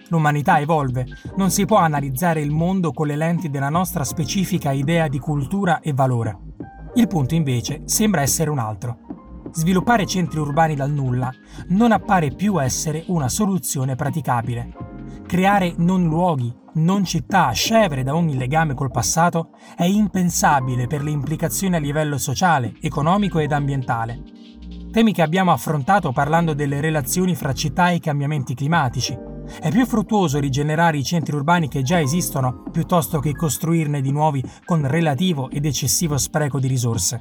L'umanità 0.08 0.60
evolve, 0.60 1.04
non 1.36 1.50
si 1.50 1.64
può 1.64 1.78
analizzare 1.78 2.40
il 2.40 2.52
mondo 2.52 2.92
con 2.92 3.08
le 3.08 3.16
lenti 3.16 3.50
della 3.50 3.68
nostra 3.68 4.04
specifica 4.04 4.70
idea 4.70 5.08
di 5.08 5.18
cultura 5.18 5.80
e 5.80 5.92
valore. 5.92 6.38
Il 6.94 7.08
punto 7.08 7.34
invece 7.34 7.82
sembra 7.86 8.20
essere 8.20 8.50
un 8.50 8.58
altro. 8.60 8.98
Sviluppare 9.50 10.06
centri 10.06 10.38
urbani 10.38 10.76
dal 10.76 10.90
nulla 10.90 11.32
non 11.68 11.90
appare 11.90 12.30
più 12.30 12.62
essere 12.62 13.04
una 13.08 13.28
soluzione 13.28 13.96
praticabile. 13.96 14.72
Creare 15.26 15.74
non 15.78 16.04
luoghi, 16.04 16.52
non 16.75 17.04
città 17.04 17.50
scevre 17.52 18.02
da 18.02 18.14
ogni 18.14 18.37
legame 18.37 18.75
col 18.75 18.90
passato 18.90 19.50
è 19.76 19.85
impensabile 19.85 20.87
per 20.87 21.02
le 21.02 21.11
implicazioni 21.11 21.76
a 21.76 21.78
livello 21.78 22.19
sociale, 22.19 22.75
economico 22.81 23.38
ed 23.38 23.52
ambientale. 23.52 24.23
Temi 24.90 25.12
che 25.12 25.23
abbiamo 25.23 25.52
affrontato 25.52 26.12
parlando 26.12 26.54
delle 26.54 26.81
relazioni 26.81 27.35
fra 27.35 27.52
città 27.52 27.90
e 27.90 28.00
cambiamenti 28.00 28.54
climatici. 28.54 29.16
È 29.61 29.71
più 29.71 29.85
fruttuoso 29.87 30.38
rigenerare 30.38 30.97
i 30.97 31.04
centri 31.04 31.37
urbani 31.37 31.69
che 31.69 31.83
già 31.83 32.00
esistono 32.00 32.62
piuttosto 32.71 33.19
che 33.19 33.35
costruirne 33.35 34.00
di 34.00 34.11
nuovi 34.11 34.43
con 34.64 34.87
relativo 34.87 35.50
ed 35.50 35.66
eccessivo 35.66 36.16
spreco 36.16 36.59
di 36.59 36.69
risorse. 36.69 37.21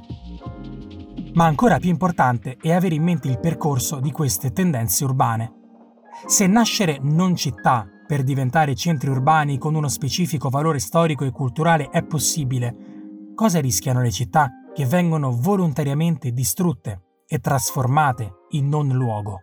Ma 1.34 1.46
ancora 1.46 1.78
più 1.78 1.90
importante 1.90 2.56
è 2.60 2.72
avere 2.72 2.94
in 2.94 3.02
mente 3.02 3.28
il 3.28 3.40
percorso 3.40 3.98
di 3.98 4.10
queste 4.12 4.52
tendenze 4.52 5.04
urbane. 5.04 5.52
Se 6.26 6.46
nascere 6.46 6.98
non 7.02 7.34
città 7.34 7.88
per 8.06 8.22
diventare 8.22 8.74
centri 8.74 9.10
urbani 9.10 9.58
con 9.58 9.74
uno 9.74 9.88
specifico 9.88 10.48
valore 10.48 10.78
storico 10.78 11.24
e 11.24 11.30
culturale 11.30 11.88
è 11.90 12.02
possibile, 12.02 13.32
cosa 13.34 13.60
rischiano 13.60 14.02
le 14.02 14.10
città 14.10 14.50
che 14.74 14.86
vengono 14.86 15.30
volontariamente 15.30 16.32
distrutte 16.32 17.00
e 17.26 17.38
trasformate 17.38 18.32
in 18.50 18.68
non 18.68 18.88
luogo? 18.88 19.40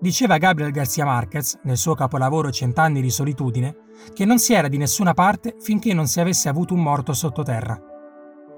Diceva 0.00 0.36
Gabriel 0.36 0.72
Garcia 0.72 1.04
Marquez, 1.04 1.60
nel 1.62 1.76
suo 1.76 1.94
capolavoro 1.94 2.50
Cent'anni 2.50 3.00
di 3.00 3.10
solitudine, 3.10 3.76
che 4.12 4.24
non 4.24 4.40
si 4.40 4.52
era 4.52 4.66
di 4.66 4.76
nessuna 4.76 5.14
parte 5.14 5.54
finché 5.60 5.94
non 5.94 6.08
si 6.08 6.18
avesse 6.18 6.48
avuto 6.48 6.74
un 6.74 6.82
morto 6.82 7.12
sottoterra. 7.12 7.91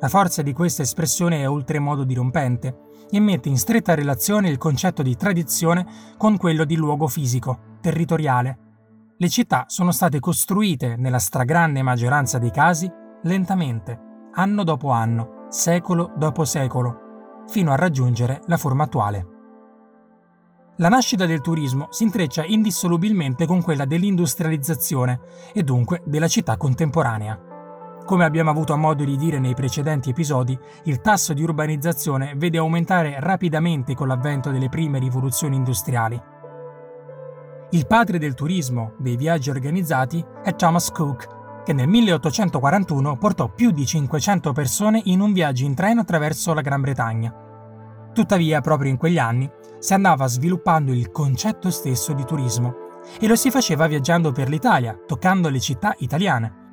La 0.04 0.10
forza 0.10 0.42
di 0.42 0.52
questa 0.52 0.82
espressione 0.82 1.40
è 1.40 1.48
oltremodo 1.48 2.04
dirompente 2.04 3.06
e 3.10 3.20
mette 3.20 3.48
in 3.48 3.56
stretta 3.56 3.94
relazione 3.94 4.50
il 4.50 4.58
concetto 4.58 5.00
di 5.00 5.16
tradizione 5.16 5.86
con 6.18 6.36
quello 6.36 6.66
di 6.66 6.76
luogo 6.76 7.08
fisico, 7.08 7.78
territoriale. 7.80 8.58
Le 9.16 9.28
città 9.30 9.64
sono 9.66 9.92
state 9.92 10.20
costruite, 10.20 10.96
nella 10.96 11.18
stragrande 11.18 11.80
maggioranza 11.80 12.36
dei 12.36 12.50
casi, 12.50 12.86
lentamente, 13.22 13.98
anno 14.34 14.62
dopo 14.62 14.90
anno, 14.90 15.46
secolo 15.48 16.12
dopo 16.18 16.44
secolo, 16.44 17.44
fino 17.48 17.72
a 17.72 17.76
raggiungere 17.76 18.42
la 18.44 18.58
forma 18.58 18.84
attuale. 18.84 19.26
La 20.76 20.90
nascita 20.90 21.24
del 21.24 21.40
turismo 21.40 21.86
si 21.88 22.02
intreccia 22.02 22.44
indissolubilmente 22.44 23.46
con 23.46 23.62
quella 23.62 23.86
dell'industrializzazione 23.86 25.20
e 25.54 25.62
dunque 25.62 26.02
della 26.04 26.28
città 26.28 26.58
contemporanea. 26.58 27.52
Come 28.04 28.24
abbiamo 28.26 28.50
avuto 28.50 28.76
modo 28.76 29.02
di 29.02 29.16
dire 29.16 29.38
nei 29.38 29.54
precedenti 29.54 30.10
episodi, 30.10 30.58
il 30.84 31.00
tasso 31.00 31.32
di 31.32 31.42
urbanizzazione 31.42 32.34
vede 32.36 32.58
aumentare 32.58 33.16
rapidamente 33.18 33.94
con 33.94 34.08
l'avvento 34.08 34.50
delle 34.50 34.68
prime 34.68 34.98
rivoluzioni 34.98 35.56
industriali. 35.56 36.20
Il 37.70 37.86
padre 37.86 38.18
del 38.18 38.34
turismo, 38.34 38.92
dei 38.98 39.16
viaggi 39.16 39.48
organizzati, 39.48 40.22
è 40.42 40.54
Thomas 40.54 40.90
Cook, 40.90 41.62
che 41.64 41.72
nel 41.72 41.88
1841 41.88 43.16
portò 43.16 43.48
più 43.48 43.70
di 43.70 43.86
500 43.86 44.52
persone 44.52 45.00
in 45.04 45.20
un 45.20 45.32
viaggio 45.32 45.64
in 45.64 45.74
treno 45.74 46.02
attraverso 46.02 46.52
la 46.52 46.60
Gran 46.60 46.82
Bretagna. 46.82 47.34
Tuttavia, 48.12 48.60
proprio 48.60 48.90
in 48.90 48.98
quegli 48.98 49.18
anni, 49.18 49.50
si 49.78 49.94
andava 49.94 50.26
sviluppando 50.26 50.92
il 50.92 51.10
concetto 51.10 51.70
stesso 51.70 52.12
di 52.12 52.24
turismo 52.26 52.74
e 53.18 53.26
lo 53.26 53.34
si 53.34 53.50
faceva 53.50 53.86
viaggiando 53.86 54.30
per 54.30 54.50
l'Italia, 54.50 54.94
toccando 55.06 55.48
le 55.48 55.58
città 55.58 55.94
italiane. 55.98 56.63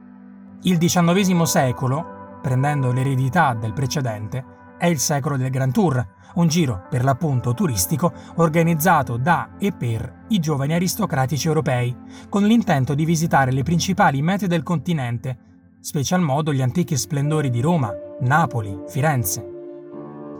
Il 0.64 0.78
XIX 0.78 1.42
secolo, 1.42 2.38
prendendo 2.40 2.92
l'eredità 2.92 3.56
del 3.56 3.74
precedente, 3.74 4.46
è 4.78 4.86
il 4.86 5.00
secolo 5.00 5.36
del 5.36 5.50
Grand 5.50 5.74
Tour, 5.74 6.08
un 6.36 6.48
giro 6.48 6.84
per 6.88 7.04
l'appunto 7.04 7.56
turistico 7.56 8.14
organizzato 8.36 9.18
da 9.18 9.56
e 9.58 9.72
per 9.72 10.26
i 10.28 10.38
giovani 10.38 10.74
aristocratici 10.74 11.48
europei, 11.48 11.96
con 12.30 12.44
l'intento 12.44 12.94
di 12.94 13.06
visitare 13.06 13.52
le 13.52 13.64
principali 13.64 14.22
mete 14.22 14.46
del 14.46 14.62
continente, 14.62 15.38
special 15.80 16.22
modo 16.22 16.54
gli 16.54 16.62
antichi 16.62 16.96
splendori 16.96 17.50
di 17.50 17.60
Roma, 17.60 17.92
Napoli, 18.20 18.84
Firenze. 18.88 19.44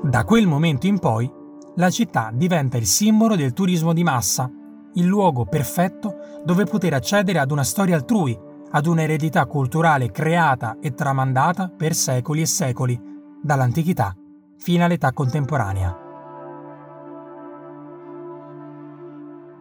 Da 0.04 0.24
quel 0.24 0.46
momento 0.46 0.86
in 0.86 1.00
poi 1.00 1.32
la 1.78 1.90
città 1.90 2.30
diventa 2.32 2.78
il 2.78 2.86
simbolo 2.86 3.36
del 3.36 3.54
turismo 3.54 3.92
di 3.92 4.04
massa, 4.04 4.52
il 4.94 5.06
luogo 5.06 5.46
perfetto 5.46 6.42
dove 6.46 6.66
poter 6.66 6.94
accedere 6.94 7.40
ad 7.40 7.50
una 7.50 7.64
storia 7.64 7.96
altrui, 7.96 8.38
ad 8.72 8.86
un'eredità 8.86 9.46
culturale 9.46 10.12
creata 10.12 10.78
e 10.82 10.94
tramandata 10.94 11.70
per 11.70 11.94
secoli 11.94 12.42
e 12.42 12.46
secoli, 12.46 13.00
dall'antichità 13.42 14.16
fino 14.58 14.86
all'età 14.86 15.12
contemporanea. 15.12 15.98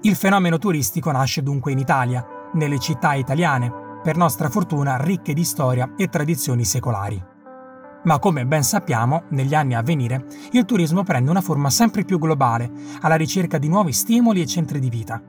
Il 0.02 0.14
fenomeno 0.14 0.58
turistico 0.58 1.10
nasce 1.10 1.42
dunque 1.42 1.72
in 1.72 1.78
Italia, 1.78 2.24
nelle 2.52 2.78
città 2.78 3.14
italiane, 3.14 3.98
per 4.02 4.16
nostra 4.16 4.48
fortuna 4.48 4.96
ricche 4.96 5.34
di 5.34 5.44
storia 5.44 5.92
e 5.96 6.08
tradizioni 6.08 6.64
secolari. 6.64 7.22
Ma 8.04 8.18
come 8.18 8.46
ben 8.46 8.62
sappiamo, 8.62 9.24
negli 9.30 9.54
anni 9.54 9.74
a 9.74 9.82
venire, 9.82 10.26
il 10.52 10.64
turismo 10.64 11.02
prende 11.02 11.30
una 11.30 11.42
forma 11.42 11.68
sempre 11.68 12.04
più 12.04 12.18
globale, 12.18 12.70
alla 13.00 13.16
ricerca 13.16 13.58
di 13.58 13.68
nuovi 13.68 13.92
stimoli 13.92 14.40
e 14.40 14.46
centri 14.46 14.78
di 14.78 14.88
vita. 14.88 15.22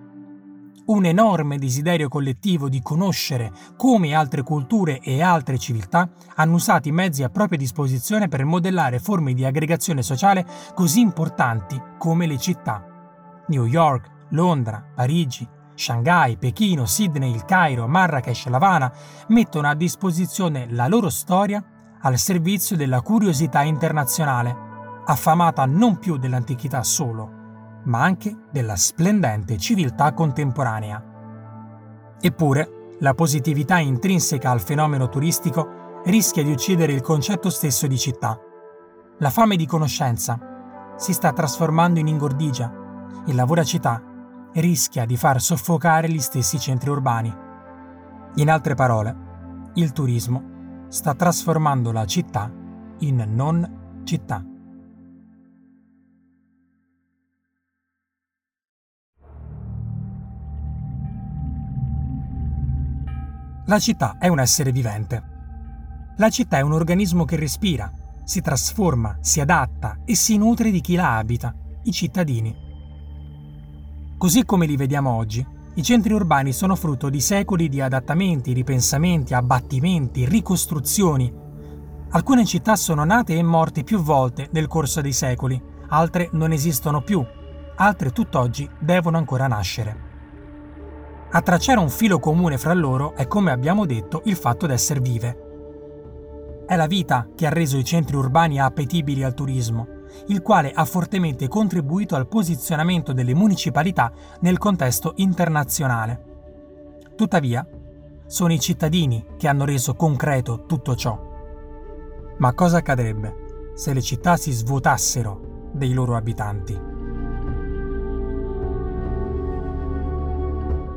Un 0.91 1.05
enorme 1.05 1.57
desiderio 1.57 2.09
collettivo 2.09 2.67
di 2.67 2.81
conoscere 2.81 3.53
come 3.77 4.13
altre 4.13 4.43
culture 4.43 4.99
e 4.99 5.21
altre 5.21 5.57
civiltà 5.57 6.09
hanno 6.35 6.55
usato 6.55 6.89
i 6.89 6.91
mezzi 6.91 7.23
a 7.23 7.29
propria 7.29 7.57
disposizione 7.57 8.27
per 8.27 8.43
modellare 8.43 8.99
forme 8.99 9.33
di 9.33 9.45
aggregazione 9.45 10.01
sociale 10.01 10.45
così 10.75 10.99
importanti 10.99 11.81
come 11.97 12.27
le 12.27 12.37
città. 12.37 12.83
New 13.47 13.63
York, 13.63 14.09
Londra, 14.31 14.83
Parigi, 14.93 15.47
Shanghai, 15.75 16.35
Pechino, 16.35 16.85
Sydney, 16.85 17.33
il 17.33 17.45
Cairo, 17.45 17.87
Marrakesh, 17.87 18.47
Havana 18.47 18.91
mettono 19.29 19.69
a 19.69 19.75
disposizione 19.75 20.67
la 20.71 20.89
loro 20.89 21.09
storia 21.09 21.63
al 22.01 22.17
servizio 22.17 22.75
della 22.75 22.99
curiosità 22.99 23.61
internazionale, 23.61 24.53
affamata 25.05 25.63
non 25.65 25.99
più 25.99 26.17
dell'antichità 26.17 26.83
solo, 26.83 27.39
ma 27.83 28.01
anche 28.01 28.35
della 28.51 28.75
splendente 28.75 29.57
civiltà 29.57 30.13
contemporanea. 30.13 31.03
Eppure, 32.19 32.95
la 32.99 33.13
positività 33.13 33.79
intrinseca 33.79 34.51
al 34.51 34.61
fenomeno 34.61 35.09
turistico 35.09 36.01
rischia 36.05 36.43
di 36.43 36.51
uccidere 36.51 36.93
il 36.93 37.01
concetto 37.01 37.49
stesso 37.49 37.87
di 37.87 37.97
città. 37.97 38.39
La 39.17 39.29
fame 39.29 39.55
di 39.55 39.65
conoscenza 39.65 40.93
si 40.97 41.13
sta 41.13 41.33
trasformando 41.33 41.99
in 41.99 42.07
ingordigia 42.07 42.71
e 43.25 43.33
la 43.33 43.45
voracità 43.45 44.01
rischia 44.53 45.05
di 45.05 45.17
far 45.17 45.41
soffocare 45.41 46.09
gli 46.09 46.19
stessi 46.19 46.59
centri 46.59 46.89
urbani. 46.89 47.33
In 48.35 48.49
altre 48.49 48.75
parole, 48.75 49.15
il 49.75 49.91
turismo 49.93 50.85
sta 50.89 51.15
trasformando 51.15 51.91
la 51.91 52.05
città 52.05 52.51
in 52.99 53.23
non 53.33 54.01
città. 54.03 54.50
La 63.71 63.79
città 63.79 64.17
è 64.19 64.27
un 64.27 64.41
essere 64.41 64.73
vivente. 64.73 65.23
La 66.17 66.29
città 66.29 66.57
è 66.57 66.61
un 66.61 66.73
organismo 66.73 67.23
che 67.23 67.37
respira, 67.37 67.89
si 68.25 68.41
trasforma, 68.41 69.19
si 69.21 69.39
adatta 69.39 69.99
e 70.03 70.13
si 70.13 70.35
nutre 70.35 70.71
di 70.71 70.81
chi 70.81 70.95
la 70.95 71.15
abita, 71.15 71.55
i 71.83 71.91
cittadini. 71.93 72.53
Così 74.17 74.43
come 74.43 74.65
li 74.65 74.75
vediamo 74.75 75.11
oggi, 75.11 75.47
I 75.75 75.83
centri 75.83 76.11
urbani 76.11 76.51
sono 76.51 76.75
frutto 76.75 77.09
di 77.09 77.21
secoli 77.21 77.69
di 77.69 77.79
adattamenti, 77.79 78.51
ripensamenti, 78.51 79.33
abbattimenti, 79.33 80.25
ricostruzioni. 80.25 81.33
Alcune 82.09 82.43
città 82.43 82.75
sono 82.75 83.05
nate 83.05 83.37
e 83.37 83.41
morte 83.41 83.85
più 83.85 84.01
volte 84.01 84.49
nel 84.51 84.67
corso 84.67 84.99
dei 84.99 85.13
secoli, 85.13 85.61
altre 85.87 86.27
non 86.33 86.51
esistono 86.51 87.03
più, 87.03 87.25
altre 87.77 88.11
tutt'oggi 88.11 88.69
devono 88.81 89.17
ancora 89.17 89.47
nascere. 89.47 90.10
A 91.33 91.41
tracciare 91.41 91.79
un 91.79 91.89
filo 91.89 92.19
comune 92.19 92.57
fra 92.57 92.73
loro 92.73 93.15
è, 93.15 93.25
come 93.25 93.51
abbiamo 93.51 93.85
detto, 93.85 94.21
il 94.25 94.35
fatto 94.35 94.67
d'essere 94.67 94.99
vive. 94.99 96.65
È 96.67 96.75
la 96.75 96.87
vita 96.87 97.29
che 97.33 97.47
ha 97.47 97.49
reso 97.49 97.77
i 97.77 97.85
centri 97.85 98.17
urbani 98.17 98.59
appetibili 98.59 99.23
al 99.23 99.33
turismo, 99.33 99.87
il 100.27 100.41
quale 100.41 100.71
ha 100.73 100.83
fortemente 100.83 101.47
contribuito 101.47 102.17
al 102.17 102.27
posizionamento 102.27 103.13
delle 103.13 103.33
municipalità 103.33 104.11
nel 104.41 104.57
contesto 104.57 105.13
internazionale. 105.17 106.23
Tuttavia, 107.15 107.65
sono 108.25 108.51
i 108.51 108.59
cittadini 108.59 109.25
che 109.37 109.47
hanno 109.47 109.63
reso 109.63 109.93
concreto 109.95 110.65
tutto 110.65 110.95
ciò. 110.95 111.17
Ma 112.39 112.53
cosa 112.53 112.79
accadrebbe 112.79 113.71
se 113.73 113.93
le 113.93 114.01
città 114.01 114.35
si 114.35 114.51
svuotassero 114.51 115.69
dei 115.71 115.93
loro 115.93 116.17
abitanti? 116.17 116.90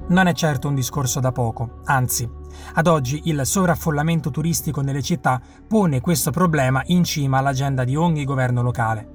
Non 0.07 0.27
è 0.27 0.35
certo 0.35 0.69
un 0.69 0.75
discorso 0.75 1.19
da 1.19 1.33
poco, 1.33 1.81
anzi, 1.85 2.29
ad 2.75 2.87
oggi 2.87 3.23
il 3.25 3.47
sovraffollamento 3.47 4.31
turistico 4.31 4.83
nelle 4.83 5.01
città 5.01 5.41
pone 5.67 6.03
questo 6.03 6.31
problema 6.31 6.83
in 6.87 7.05
cima 7.05 7.39
all'agenda 7.39 7.85
di 7.85 7.97
ogni 7.97 8.25
governo 8.25 8.61
locale. 8.61 9.13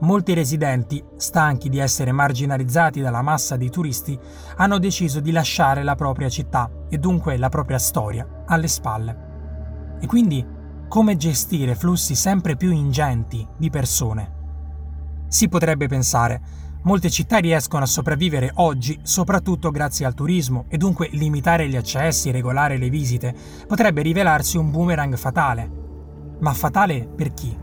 Molti 0.00 0.32
residenti, 0.32 1.02
stanchi 1.16 1.68
di 1.68 1.78
essere 1.78 2.12
marginalizzati 2.12 3.02
dalla 3.02 3.20
massa 3.20 3.56
dei 3.56 3.68
turisti, 3.68 4.18
hanno 4.56 4.78
deciso 4.78 5.20
di 5.20 5.30
lasciare 5.30 5.82
la 5.82 5.94
propria 5.94 6.30
città 6.30 6.70
e 6.88 6.96
dunque 6.96 7.36
la 7.36 7.50
propria 7.50 7.78
storia 7.78 8.44
alle 8.46 8.68
spalle. 8.68 9.98
E 10.00 10.06
quindi 10.06 10.44
come 10.88 11.16
gestire 11.16 11.74
flussi 11.74 12.14
sempre 12.14 12.56
più 12.56 12.72
ingenti 12.72 13.46
di 13.58 13.68
persone? 13.68 14.38
Si 15.28 15.48
potrebbe 15.48 15.86
pensare, 15.86 16.40
Molte 16.82 17.10
città 17.10 17.36
riescono 17.36 17.84
a 17.84 17.86
sopravvivere 17.86 18.52
oggi 18.54 18.98
soprattutto 19.02 19.70
grazie 19.70 20.06
al 20.06 20.14
turismo 20.14 20.64
e 20.68 20.78
dunque 20.78 21.10
limitare 21.12 21.68
gli 21.68 21.76
accessi, 21.76 22.30
regolare 22.30 22.78
le 22.78 22.88
visite, 22.88 23.34
potrebbe 23.66 24.00
rivelarsi 24.00 24.56
un 24.56 24.70
boomerang 24.70 25.14
fatale. 25.16 25.70
Ma 26.38 26.54
fatale 26.54 27.06
per 27.06 27.34
chi? 27.34 27.54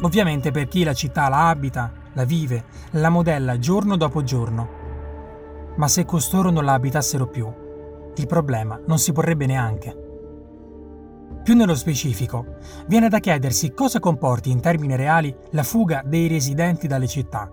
Ovviamente 0.00 0.50
per 0.50 0.66
chi 0.66 0.82
la 0.82 0.94
città 0.94 1.28
la 1.28 1.48
abita, 1.48 1.92
la 2.14 2.24
vive, 2.24 2.64
la 2.92 3.10
modella 3.10 3.58
giorno 3.58 3.96
dopo 3.96 4.22
giorno. 4.22 4.68
Ma 5.76 5.88
se 5.88 6.06
costoro 6.06 6.50
non 6.50 6.64
la 6.64 6.72
abitassero 6.72 7.26
più, 7.26 7.52
il 8.16 8.26
problema 8.26 8.80
non 8.86 8.98
si 8.98 9.12
porrebbe 9.12 9.44
neanche. 9.44 10.03
Più 11.44 11.54
nello 11.54 11.74
specifico, 11.74 12.56
viene 12.86 13.10
da 13.10 13.18
chiedersi 13.18 13.74
cosa 13.74 14.00
comporti 14.00 14.50
in 14.50 14.62
termini 14.62 14.96
reali 14.96 15.36
la 15.50 15.62
fuga 15.62 16.02
dei 16.02 16.26
residenti 16.26 16.86
dalle 16.86 17.06
città. 17.06 17.50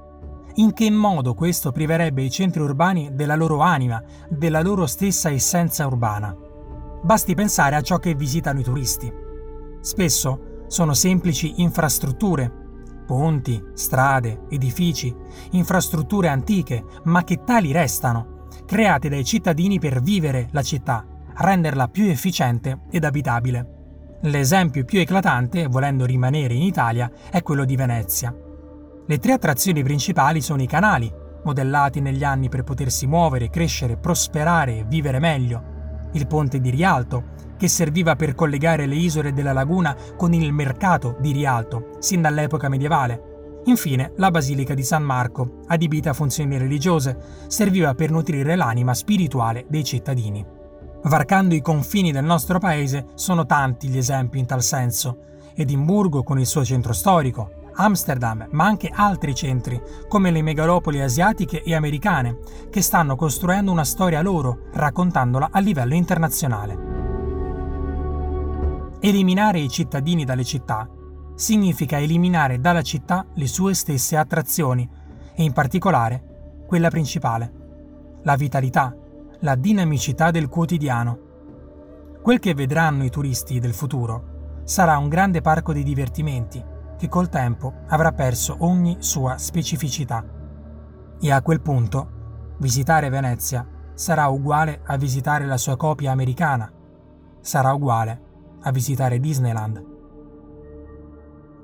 In 0.55 0.71
che 0.71 0.89
modo 0.89 1.33
questo 1.33 1.73
priverebbe 1.73 2.21
i 2.21 2.31
centri 2.31 2.61
urbani 2.61 3.09
della 3.11 3.35
loro 3.35 3.59
anima, 3.59 4.01
della 4.29 4.61
loro 4.61 4.85
stessa 4.85 5.29
essenza 5.29 5.85
urbana. 5.85 6.33
Basti 7.03 7.35
pensare 7.35 7.75
a 7.75 7.81
ciò 7.81 7.97
che 7.97 8.15
visitano 8.15 8.61
i 8.61 8.63
turisti. 8.63 9.11
Spesso 9.81 10.63
sono 10.67 10.93
semplici 10.93 11.61
infrastrutture, 11.61 12.49
ponti, 13.05 13.61
strade, 13.73 14.43
edifici, 14.49 15.13
infrastrutture 15.51 16.29
antiche, 16.29 16.81
ma 17.03 17.25
che 17.25 17.43
tali 17.43 17.73
restano, 17.73 18.47
create 18.65 19.09
dai 19.09 19.25
cittadini 19.25 19.79
per 19.79 20.01
vivere 20.01 20.47
la 20.51 20.61
città, 20.61 21.05
renderla 21.35 21.89
più 21.89 22.05
efficiente 22.05 22.83
ed 22.89 23.03
abitabile. 23.03 23.79
L'esempio 24.23 24.85
più 24.85 24.99
eclatante, 24.99 25.65
volendo 25.65 26.05
rimanere 26.05 26.53
in 26.53 26.61
Italia, 26.61 27.09
è 27.31 27.41
quello 27.41 27.65
di 27.65 27.75
Venezia. 27.75 28.31
Le 29.07 29.17
tre 29.17 29.31
attrazioni 29.31 29.81
principali 29.81 30.41
sono 30.41 30.61
i 30.61 30.67
canali, 30.67 31.11
modellati 31.43 32.01
negli 32.01 32.23
anni 32.23 32.47
per 32.47 32.63
potersi 32.63 33.07
muovere, 33.07 33.49
crescere, 33.49 33.97
prosperare 33.97 34.77
e 34.77 34.85
vivere 34.87 35.17
meglio, 35.17 36.09
il 36.13 36.27
ponte 36.27 36.61
di 36.61 36.69
Rialto, 36.69 37.29
che 37.57 37.67
serviva 37.67 38.15
per 38.15 38.35
collegare 38.35 38.85
le 38.85 38.93
isole 38.93 39.33
della 39.33 39.53
laguna 39.53 39.97
con 40.15 40.33
il 40.33 40.53
mercato 40.53 41.17
di 41.19 41.31
Rialto, 41.31 41.95
sin 41.97 42.21
dall'epoca 42.21 42.69
medievale. 42.69 43.61
Infine, 43.65 44.13
la 44.17 44.29
Basilica 44.29 44.75
di 44.75 44.83
San 44.83 45.01
Marco, 45.01 45.61
adibita 45.65 46.11
a 46.11 46.13
funzioni 46.13 46.59
religiose, 46.59 47.17
serviva 47.47 47.95
per 47.95 48.11
nutrire 48.11 48.55
l'anima 48.55 48.93
spirituale 48.93 49.65
dei 49.67 49.83
cittadini. 49.83 50.59
Varcando 51.03 51.55
i 51.55 51.61
confini 51.61 52.11
del 52.11 52.23
nostro 52.23 52.59
paese 52.59 53.07
sono 53.15 53.45
tanti 53.45 53.87
gli 53.87 53.97
esempi 53.97 54.37
in 54.37 54.45
tal 54.45 54.61
senso. 54.61 55.17
Edimburgo 55.55 56.21
con 56.23 56.39
il 56.39 56.45
suo 56.45 56.63
centro 56.63 56.93
storico, 56.93 57.59
Amsterdam, 57.73 58.47
ma 58.51 58.65
anche 58.65 58.91
altri 58.93 59.33
centri, 59.33 59.81
come 60.07 60.29
le 60.29 60.41
megalopoli 60.41 61.01
asiatiche 61.01 61.63
e 61.63 61.73
americane, 61.73 62.37
che 62.69 62.81
stanno 62.81 63.15
costruendo 63.15 63.71
una 63.71 63.83
storia 63.83 64.21
loro, 64.21 64.67
raccontandola 64.73 65.49
a 65.51 65.59
livello 65.59 65.95
internazionale. 65.95 66.89
Eliminare 68.99 69.59
i 69.59 69.69
cittadini 69.69 70.23
dalle 70.23 70.43
città 70.43 70.87
significa 71.33 71.97
eliminare 71.99 72.59
dalla 72.59 72.83
città 72.83 73.25
le 73.33 73.47
sue 73.47 73.73
stesse 73.73 74.15
attrazioni, 74.15 74.87
e 75.33 75.43
in 75.43 75.53
particolare 75.53 76.63
quella 76.67 76.89
principale, 76.89 77.51
la 78.21 78.35
vitalità, 78.35 78.95
la 79.41 79.55
dinamicità 79.55 80.29
del 80.29 80.47
quotidiano. 80.47 81.29
Quel 82.21 82.37
che 82.39 82.53
vedranno 82.53 83.03
i 83.03 83.09
turisti 83.09 83.59
del 83.59 83.73
futuro 83.73 84.61
sarà 84.63 84.97
un 84.97 85.09
grande 85.09 85.41
parco 85.41 85.73
di 85.73 85.81
divertimenti 85.81 86.63
che 86.95 87.07
col 87.09 87.29
tempo 87.29 87.73
avrà 87.87 88.11
perso 88.11 88.57
ogni 88.59 88.97
sua 88.99 89.37
specificità. 89.37 90.23
E 91.19 91.31
a 91.31 91.41
quel 91.41 91.61
punto 91.61 92.55
visitare 92.59 93.09
Venezia 93.09 93.67
sarà 93.95 94.27
uguale 94.27 94.81
a 94.85 94.95
visitare 94.97 95.47
la 95.47 95.57
sua 95.57 95.75
copia 95.75 96.11
americana, 96.11 96.71
sarà 97.39 97.73
uguale 97.73 98.21
a 98.61 98.71
visitare 98.71 99.19
Disneyland. 99.19 99.85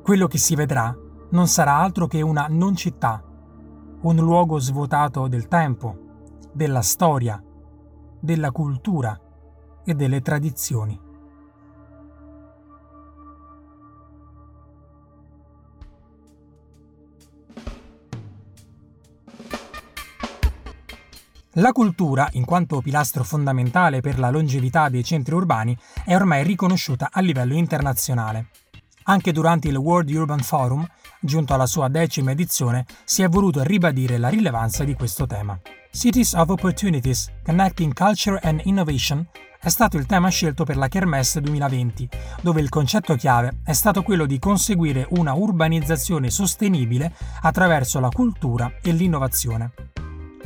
Quello 0.01 0.25
che 0.25 0.39
si 0.39 0.55
vedrà 0.55 0.95
non 1.29 1.47
sarà 1.47 1.75
altro 1.75 2.07
che 2.07 2.21
una 2.21 2.47
non 2.49 2.75
città, 2.75 3.23
un 4.01 4.15
luogo 4.15 4.57
svuotato 4.57 5.27
del 5.27 5.47
tempo, 5.47 5.95
della 6.53 6.81
storia, 6.81 7.39
della 8.19 8.51
cultura 8.51 9.19
e 9.83 9.93
delle 9.93 10.21
tradizioni. 10.21 11.05
La 21.59 21.71
cultura, 21.71 22.29
in 22.33 22.45
quanto 22.45 22.81
pilastro 22.81 23.23
fondamentale 23.23 23.99
per 23.99 24.19
la 24.19 24.29
longevità 24.29 24.89
dei 24.89 25.03
centri 25.03 25.33
urbani, 25.33 25.75
è 26.05 26.13
ormai 26.13 26.43
riconosciuta 26.43 27.09
a 27.11 27.19
livello 27.19 27.55
internazionale. 27.55 28.49
Anche 29.05 29.31
durante 29.31 29.67
il 29.67 29.75
World 29.75 30.09
Urban 30.11 30.41
Forum, 30.41 30.87
giunto 31.19 31.55
alla 31.55 31.65
sua 31.65 31.87
decima 31.87 32.29
edizione, 32.29 32.85
si 33.05 33.23
è 33.23 33.27
voluto 33.27 33.63
ribadire 33.63 34.19
la 34.19 34.29
rilevanza 34.29 34.83
di 34.83 34.93
questo 34.93 35.25
tema. 35.25 35.59
Cities 35.91 36.33
of 36.33 36.49
Opportunities, 36.49 37.31
Connecting 37.43 37.93
Culture 37.93 38.39
and 38.43 38.61
Innovation 38.65 39.25
è 39.59 39.69
stato 39.69 39.97
il 39.97 40.05
tema 40.05 40.29
scelto 40.29 40.63
per 40.63 40.77
la 40.77 40.87
Kermesse 40.87 41.41
2020, 41.41 42.07
dove 42.41 42.61
il 42.61 42.69
concetto 42.69 43.15
chiave 43.15 43.59
è 43.63 43.73
stato 43.73 44.03
quello 44.03 44.25
di 44.25 44.37
conseguire 44.37 45.07
una 45.11 45.33
urbanizzazione 45.33 46.29
sostenibile 46.29 47.11
attraverso 47.41 47.99
la 47.99 48.09
cultura 48.09 48.71
e 48.81 48.91
l'innovazione. 48.91 49.71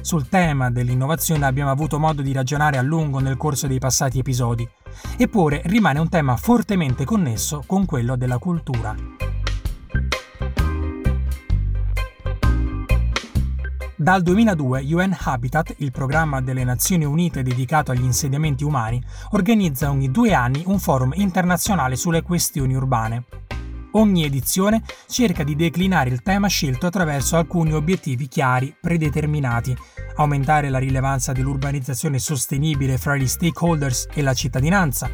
Sul 0.02 0.30
tema 0.30 0.72
dell'innovazione 0.72 1.46
abbiamo 1.46 1.70
avuto 1.70 2.00
modo 2.00 2.22
di 2.22 2.34
ragionare 2.34 2.78
a 2.78 2.82
lungo 2.82 3.20
nel 3.20 3.38
corso 3.38 3.68
dei 3.68 3.80
passati 3.80 4.20
episodi, 4.20 4.68
eppure 5.18 5.62
rimane 5.66 6.00
un 6.00 6.10
tema 6.10 6.38
fortemente 6.38 7.04
connesso 7.04 7.64
con 7.68 7.86
quello 7.86 8.16
della 8.16 8.38
cultura. 8.38 8.96
Dal 14.02 14.24
2002 14.24 14.82
UN 14.94 15.16
Habitat, 15.16 15.76
il 15.78 15.92
programma 15.92 16.42
delle 16.42 16.64
Nazioni 16.64 17.06
Unite 17.06 17.44
dedicato 17.44 17.92
agli 17.92 18.04
insediamenti 18.04 18.64
umani, 18.64 19.00
organizza 19.34 19.92
ogni 19.92 20.10
due 20.10 20.34
anni 20.34 20.64
un 20.66 20.80
forum 20.80 21.12
internazionale 21.14 21.96
sulle 21.96 22.24
questioni 22.24 22.74
urbane. 22.74 23.26
Ogni 23.92 24.26
edizione 24.26 24.82
cerca 25.08 25.44
di 25.44 25.56
declinare 25.56 26.10
il 26.10 26.24
tema 26.24 26.48
scelto 26.48 26.88
attraverso 26.88 27.38
alcuni 27.38 27.74
obiettivi 27.74 28.28
chiari, 28.28 28.76
predeterminati, 28.82 29.78
aumentare 30.16 30.70
la 30.70 30.80
rilevanza 30.80 31.32
dell'urbanizzazione 31.32 32.18
sostenibile 32.18 32.98
fra 32.98 33.16
gli 33.16 33.28
stakeholders 33.28 34.08
e 34.16 34.24
la 34.24 34.34
cittadinanza, 34.34 35.12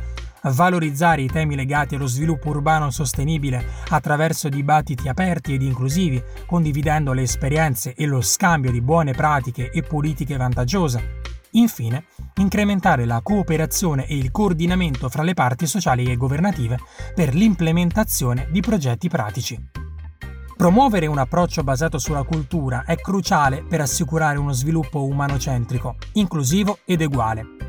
valorizzare 0.50 1.22
i 1.22 1.28
temi 1.28 1.56
legati 1.56 1.96
allo 1.96 2.08
sviluppo 2.08 2.50
urbano 2.50 2.90
sostenibile 2.90 3.66
attraverso 3.90 4.50
dibattiti 4.50 5.08
aperti 5.08 5.54
ed 5.54 5.62
inclusivi, 5.62 6.22
condividendo 6.46 7.14
le 7.14 7.24
esperienze 7.24 7.94
e 7.94 8.06
lo 8.06 8.22
scambio 8.22 8.72
di 8.72 8.82
buone 8.82 9.14
pratiche 9.14 9.70
e 9.70 9.82
politiche 9.82 10.38
vantaggiose. 10.38 11.22
Infine, 11.52 12.06
incrementare 12.36 13.06
la 13.06 13.22
cooperazione 13.22 14.06
e 14.06 14.16
il 14.16 14.32
coordinamento 14.32 15.10
fra 15.10 15.24
le 15.24 15.34
parti 15.34 15.66
sociali 15.66 16.06
e 16.06 16.18
governative 16.18 16.78
per 17.16 17.34
l'implementazione 17.34 18.48
di 18.52 18.60
progetti 18.62 19.08
pratici. 19.08 19.70
Promuovere 20.56 21.06
un 21.06 21.20
approccio 21.20 21.64
basato 21.64 22.00
sulla 22.00 22.24
cultura 22.24 22.84
è 22.84 22.96
cruciale 22.96 23.64
per 23.64 23.82
assicurare 23.82 24.40
uno 24.40 24.54
sviluppo 24.54 25.04
umanocentrico, 25.04 25.98
inclusivo 26.14 26.80
ed 26.84 27.02
uguale. 27.02 27.67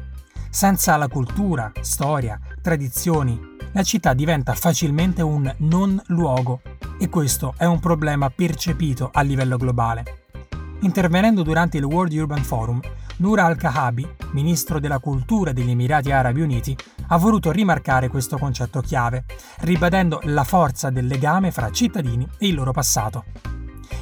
Senza 0.51 0.97
la 0.97 1.09
cultura, 1.09 1.71
storia, 1.83 2.41
tradizioni, 2.63 3.39
la 3.73 3.83
città 3.83 4.15
diventa 4.15 4.55
facilmente 4.55 5.23
un 5.23 5.55
non 5.59 6.01
luogo 6.07 6.63
e 6.99 7.09
questo 7.09 7.55
è 7.57 7.67
un 7.67 7.79
problema 7.79 8.31
percepito 8.31 9.11
a 9.13 9.21
livello 9.21 9.57
globale. 9.57 10.25
Intervenendo 10.81 11.43
durante 11.43 11.77
il 11.77 11.85
World 11.85 12.13
Urban 12.13 12.43
Forum, 12.43 12.81
Noura 13.19 13.45
Al-Kahabi, 13.45 14.09
ministro 14.31 14.81
della 14.81 15.01
cultura 15.01 15.53
degli 15.53 15.71
Emirati 15.71 16.11
Arabi 16.11 16.41
Uniti, 16.41 16.77
ha 17.09 17.19
voluto 17.19 17.51
rimarcare 17.51 18.09
questo 18.09 18.39
concetto 18.39 18.81
chiave, 18.81 19.25
ribadendo 19.61 20.21
la 20.25 20.45
forza 20.45 20.89
del 20.91 21.07
legame 21.07 21.51
fra 21.51 21.71
cittadini 21.71 22.27
e 22.39 22.49
il 22.49 22.55
loro 22.55 22.73
passato. 22.73 23.25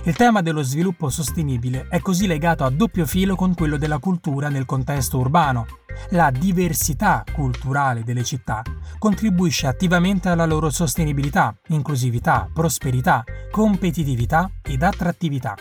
Il 0.07 0.15
tema 0.15 0.41
dello 0.41 0.63
sviluppo 0.63 1.09
sostenibile 1.11 1.89
è 1.89 1.99
così 1.99 2.29
legato 2.29 2.63
a 2.63 2.71
doppio 2.71 3.07
filo 3.07 3.35
con 3.35 3.55
quello 3.55 3.77
della 3.77 3.99
cultura 3.99 4.49
nel 4.49 4.65
contesto 4.65 5.19
urbano. 5.19 5.67
La 6.11 6.31
diversità 6.31 7.25
culturale 7.33 8.05
delle 8.05 8.23
città 8.23 8.63
contribuisce 9.01 9.67
attivamente 9.67 10.29
alla 10.29 10.47
loro 10.47 10.71
sostenibilità, 10.71 11.57
inclusività, 11.71 12.49
prosperità, 12.55 13.25
competitività 13.51 14.49
ed 14.63 14.85
attrattività. 14.85 15.57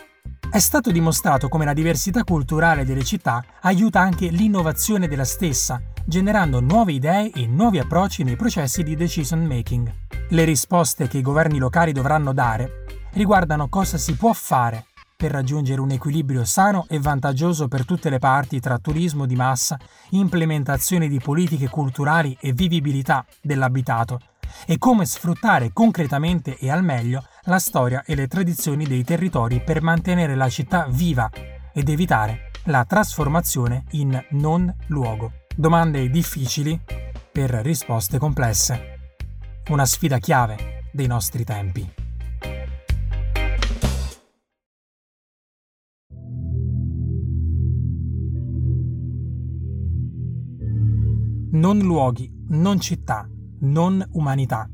È 0.47 0.59
stato 0.59 0.91
dimostrato 0.91 1.49
come 1.49 1.65
la 1.65 1.73
diversità 1.73 2.23
culturale 2.23 2.85
delle 2.85 3.03
città 3.03 3.43
aiuta 3.61 3.99
anche 3.99 4.27
l'innovazione 4.27 5.07
della 5.07 5.25
stessa, 5.25 5.81
generando 6.05 6.59
nuove 6.59 6.91
idee 6.91 7.31
e 7.31 7.47
nuovi 7.47 7.79
approcci 7.79 8.21
nei 8.21 8.35
processi 8.35 8.83
di 8.83 8.95
decision 8.95 9.43
making. 9.43 9.91
Le 10.29 10.43
risposte 10.43 11.07
che 11.07 11.17
i 11.17 11.23
governi 11.23 11.57
locali 11.57 11.91
dovranno 11.91 12.31
dare 12.31 12.84
riguardano 13.15 13.69
cosa 13.69 13.97
si 13.97 14.15
può 14.15 14.33
fare 14.33 14.85
per 15.15 15.31
raggiungere 15.31 15.79
un 15.79 15.91
equilibrio 15.91 16.43
sano 16.43 16.85
e 16.89 16.99
vantaggioso 16.99 17.67
per 17.67 17.85
tutte 17.85 18.09
le 18.09 18.19
parti 18.19 18.59
tra 18.59 18.77
turismo 18.77 19.25
di 19.25 19.35
massa, 19.35 19.79
implementazione 20.09 21.07
di 21.07 21.19
politiche 21.19 21.69
culturali 21.69 22.37
e 22.39 22.51
vivibilità 22.51 23.25
dell'abitato, 23.41 24.19
e 24.67 24.77
come 24.77 25.05
sfruttare 25.05 25.71
concretamente 25.71 26.57
e 26.57 26.69
al 26.69 26.83
meglio 26.83 27.23
la 27.43 27.59
storia 27.59 28.03
e 28.05 28.15
le 28.15 28.27
tradizioni 28.27 28.85
dei 28.85 29.03
territori 29.03 29.61
per 29.61 29.81
mantenere 29.81 30.35
la 30.35 30.49
città 30.49 30.85
viva 30.89 31.29
ed 31.73 31.87
evitare 31.87 32.51
la 32.65 32.83
trasformazione 32.83 33.85
in 33.91 34.21
non 34.31 34.73
luogo. 34.87 35.31
Domande 35.55 36.09
difficili 36.09 36.79
per 37.31 37.51
risposte 37.51 38.17
complesse. 38.17 39.13
Una 39.69 39.85
sfida 39.85 40.19
chiave 40.19 40.89
dei 40.91 41.07
nostri 41.07 41.45
tempi. 41.45 42.03
Non 51.65 51.79
luoghi, 51.79 52.31
non 52.49 52.79
città, 52.79 53.27
non 53.61 54.07
umanità. 54.11 54.69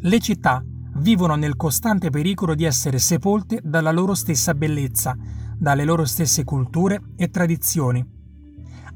Le 0.00 0.18
città 0.18 0.62
vivono 0.96 1.36
nel 1.36 1.56
costante 1.56 2.10
pericolo 2.10 2.54
di 2.54 2.64
essere 2.64 2.98
sepolte 2.98 3.60
dalla 3.64 3.92
loro 3.92 4.12
stessa 4.12 4.52
bellezza, 4.52 5.16
dalle 5.56 5.86
loro 5.86 6.04
stesse 6.04 6.44
culture 6.44 7.00
e 7.16 7.30
tradizioni. 7.30 8.06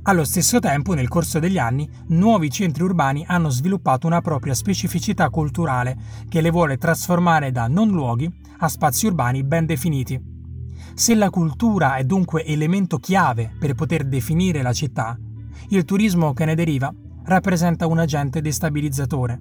Allo 0.03 0.25
stesso 0.25 0.59
tempo, 0.59 0.93
nel 0.93 1.09
corso 1.09 1.39
degli 1.39 1.57
anni, 1.57 1.89
nuovi 2.09 2.51
centri 2.51 2.83
urbani 2.83 3.25
hanno 3.27 3.49
sviluppato 3.49 4.07
una 4.07 4.21
propria 4.21 4.53
specificità 4.53 5.31
culturale 5.31 5.97
che 6.29 6.43
le 6.43 6.51
vuole 6.51 6.77
trasformare 6.77 7.51
da 7.51 7.67
non 7.67 7.89
luoghi 7.89 8.31
a 8.59 8.69
spazi 8.69 9.07
urbani 9.07 9.43
ben 9.43 9.65
definiti. 9.65 10.21
Se 10.93 11.15
la 11.15 11.31
cultura 11.31 11.97
è 11.97 12.05
dunque 12.05 12.45
elemento 12.45 12.99
chiave 12.99 13.57
per 13.59 13.73
poter 13.73 14.05
definire 14.05 14.61
la 14.61 14.75
città, 14.75 15.19
il 15.69 15.87
turismo 15.87 16.35
che 16.35 16.45
ne 16.45 16.55
deriva 16.55 16.95
rappresenta 17.27 17.87
un 17.87 17.99
agente 17.99 18.41
destabilizzatore. 18.41 19.41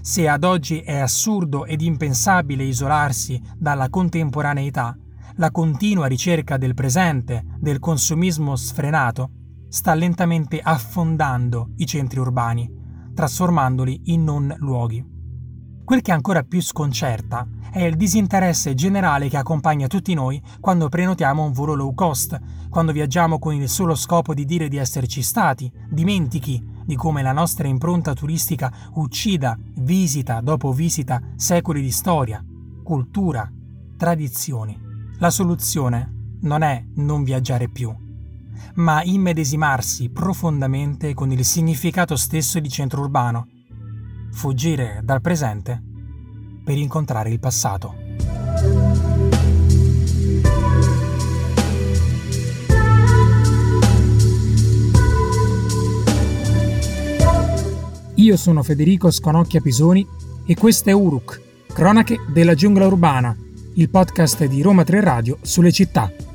Se 0.00 0.28
ad 0.28 0.44
oggi 0.44 0.80
è 0.80 0.98
assurdo 0.98 1.64
ed 1.64 1.80
impensabile 1.80 2.64
isolarsi 2.64 3.40
dalla 3.56 3.88
contemporaneità, 3.88 4.96
la 5.36 5.50
continua 5.50 6.06
ricerca 6.06 6.56
del 6.56 6.74
presente, 6.74 7.44
del 7.58 7.78
consumismo 7.78 8.56
sfrenato, 8.56 9.30
sta 9.68 9.94
lentamente 9.94 10.60
affondando 10.60 11.72
i 11.76 11.86
centri 11.86 12.18
urbani, 12.18 12.70
trasformandoli 13.14 14.00
in 14.04 14.24
non 14.24 14.54
luoghi. 14.58 15.04
Quel 15.84 16.02
che 16.02 16.12
ancora 16.12 16.42
più 16.42 16.60
sconcerta 16.60 17.46
è 17.70 17.82
il 17.82 17.96
disinteresse 17.96 18.74
generale 18.74 19.28
che 19.28 19.36
accompagna 19.36 19.86
tutti 19.86 20.12
noi 20.14 20.42
quando 20.60 20.88
prenotiamo 20.88 21.44
un 21.44 21.52
volo 21.52 21.74
low 21.74 21.94
cost, 21.94 22.38
quando 22.68 22.92
viaggiamo 22.92 23.38
con 23.38 23.54
il 23.54 23.68
solo 23.68 23.94
scopo 23.94 24.34
di 24.34 24.44
dire 24.44 24.68
di 24.68 24.76
esserci 24.76 25.22
stati, 25.22 25.70
dimentichi 25.88 26.76
di 26.88 26.96
come 26.96 27.20
la 27.20 27.32
nostra 27.32 27.68
impronta 27.68 28.14
turistica 28.14 28.72
uccida 28.94 29.58
visita 29.74 30.40
dopo 30.40 30.72
visita 30.72 31.20
secoli 31.36 31.82
di 31.82 31.90
storia, 31.90 32.42
cultura, 32.82 33.46
tradizioni. 33.98 34.74
La 35.18 35.28
soluzione 35.28 36.38
non 36.40 36.62
è 36.62 36.82
non 36.94 37.24
viaggiare 37.24 37.68
più, 37.68 37.94
ma 38.76 39.02
immedesimarsi 39.02 40.08
profondamente 40.08 41.12
con 41.12 41.30
il 41.30 41.44
significato 41.44 42.16
stesso 42.16 42.58
di 42.58 42.70
centro 42.70 43.02
urbano, 43.02 43.48
fuggire 44.30 45.02
dal 45.04 45.20
presente 45.20 45.82
per 46.64 46.78
incontrare 46.78 47.28
il 47.28 47.38
passato. 47.38 48.07
Io 58.18 58.36
sono 58.36 58.64
Federico 58.64 59.12
Sconocchia 59.12 59.60
Pisoni 59.60 60.04
e 60.44 60.56
questo 60.56 60.90
è 60.90 60.92
Uruk, 60.92 61.40
Cronache 61.72 62.18
della 62.32 62.54
giungla 62.54 62.84
urbana, 62.84 63.36
il 63.74 63.88
podcast 63.90 64.44
di 64.46 64.60
Roma 64.60 64.82
3 64.82 65.00
Radio 65.00 65.38
sulle 65.42 65.70
città. 65.70 66.27